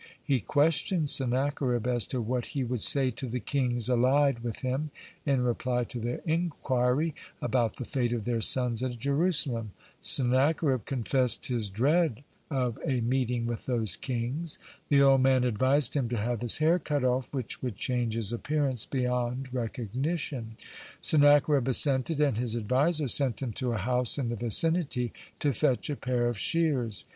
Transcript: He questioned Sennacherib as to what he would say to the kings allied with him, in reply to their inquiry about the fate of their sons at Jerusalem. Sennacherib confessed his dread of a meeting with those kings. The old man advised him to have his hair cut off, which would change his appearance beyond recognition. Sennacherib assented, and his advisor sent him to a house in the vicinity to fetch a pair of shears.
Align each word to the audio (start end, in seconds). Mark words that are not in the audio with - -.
He 0.23 0.39
questioned 0.39 1.11
Sennacherib 1.11 1.85
as 1.85 2.07
to 2.07 2.21
what 2.21 2.47
he 2.57 2.63
would 2.63 2.81
say 2.81 3.11
to 3.11 3.27
the 3.27 3.39
kings 3.39 3.87
allied 3.87 4.39
with 4.39 4.61
him, 4.61 4.89
in 5.27 5.43
reply 5.43 5.83
to 5.83 5.99
their 5.99 6.23
inquiry 6.25 7.13
about 7.39 7.75
the 7.75 7.85
fate 7.85 8.11
of 8.11 8.25
their 8.25 8.41
sons 8.41 8.81
at 8.81 8.97
Jerusalem. 8.97 9.73
Sennacherib 9.99 10.85
confessed 10.85 11.45
his 11.49 11.69
dread 11.69 12.23
of 12.49 12.79
a 12.83 13.01
meeting 13.01 13.45
with 13.45 13.67
those 13.67 13.95
kings. 13.95 14.57
The 14.89 15.03
old 15.03 15.21
man 15.21 15.43
advised 15.43 15.93
him 15.93 16.09
to 16.09 16.17
have 16.17 16.41
his 16.41 16.57
hair 16.57 16.79
cut 16.79 17.03
off, 17.03 17.31
which 17.31 17.61
would 17.61 17.75
change 17.75 18.15
his 18.15 18.33
appearance 18.33 18.87
beyond 18.87 19.53
recognition. 19.53 20.57
Sennacherib 20.99 21.67
assented, 21.67 22.19
and 22.19 22.39
his 22.39 22.55
advisor 22.55 23.07
sent 23.07 23.43
him 23.43 23.53
to 23.53 23.73
a 23.73 23.77
house 23.77 24.17
in 24.17 24.29
the 24.29 24.35
vicinity 24.35 25.13
to 25.39 25.53
fetch 25.53 25.91
a 25.91 25.95
pair 25.95 26.27
of 26.27 26.39
shears. 26.39 27.05